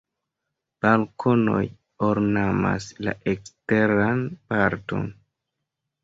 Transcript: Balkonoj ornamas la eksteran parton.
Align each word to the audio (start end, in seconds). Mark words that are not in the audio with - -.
Balkonoj 0.85 1.59
ornamas 2.07 2.87
la 3.07 3.13
eksteran 3.33 4.23
parton. 4.53 5.05